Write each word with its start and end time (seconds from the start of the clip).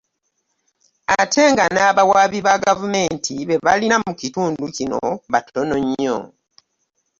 Ate 1.21 1.43
nga 1.51 1.65
n'abawaabi 1.73 2.39
ba 2.47 2.55
gavumenti 2.65 3.33
be 3.47 3.55
balina 3.65 3.97
mu 4.05 4.13
kitundu 4.21 4.63
kino 4.77 4.99
batono 5.31 5.75
nnyo. 5.85 6.17